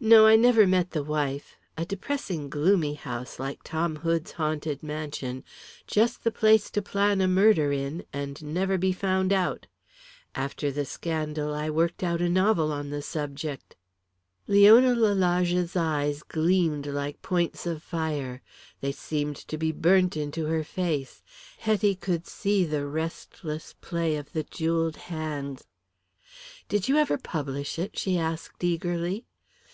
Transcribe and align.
No, 0.00 0.28
I 0.28 0.36
never 0.36 0.64
met 0.64 0.92
the 0.92 1.02
wife. 1.02 1.56
A 1.76 1.84
depressing, 1.84 2.48
gloomy 2.50 2.94
house, 2.94 3.40
like 3.40 3.64
Tom 3.64 3.96
Hood's 3.96 4.30
haunted 4.30 4.80
mansion. 4.80 5.42
Just 5.88 6.22
the 6.22 6.30
place 6.30 6.70
to 6.70 6.80
plan 6.80 7.20
a 7.20 7.26
murder 7.26 7.72
in, 7.72 8.04
and 8.12 8.40
never 8.44 8.78
be 8.78 8.92
found 8.92 9.32
out. 9.32 9.66
After 10.36 10.70
the 10.70 10.84
scandal 10.84 11.52
I 11.52 11.68
worked 11.68 12.04
out 12.04 12.20
a 12.22 12.28
novel 12.28 12.70
on 12.70 12.90
the 12.90 13.02
subject." 13.02 13.74
Leona 14.46 14.94
Lalage's 14.94 15.74
eyes 15.74 16.22
gleamed 16.22 16.86
like 16.86 17.20
points 17.20 17.66
of 17.66 17.82
fire. 17.82 18.40
They 18.80 18.92
seemed 18.92 19.34
to 19.48 19.58
be 19.58 19.72
burnt 19.72 20.16
into 20.16 20.46
her 20.46 20.62
face. 20.62 21.24
Hetty 21.58 21.96
could 21.96 22.24
see 22.24 22.64
the 22.64 22.86
restless 22.86 23.74
play 23.80 24.14
of 24.16 24.32
the 24.32 24.44
jewelled 24.44 24.96
hands. 25.10 25.64
"Did 26.68 26.86
you 26.86 26.98
ever 26.98 27.18
publish 27.18 27.80
it?" 27.80 27.98
she 27.98 28.16
asked, 28.16 28.62
eagerly. 28.62 29.24